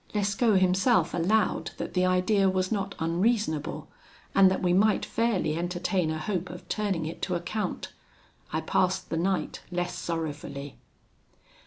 "Lescaut 0.15 0.57
himself 0.57 1.13
allowed 1.13 1.69
that 1.77 1.93
the 1.93 2.07
idea 2.07 2.49
was 2.49 2.71
not 2.71 2.95
unreasonable, 2.97 3.87
and 4.33 4.49
that 4.49 4.63
we 4.63 4.73
might 4.73 5.05
fairly 5.05 5.55
entertain 5.55 6.09
a 6.09 6.17
hope 6.17 6.49
of 6.49 6.67
turning 6.67 7.05
it 7.05 7.21
to 7.21 7.35
account. 7.35 7.93
I 8.51 8.61
passed 8.61 9.11
the 9.11 9.17
night 9.17 9.61
less 9.69 9.95
sorrowfully. 9.95 10.79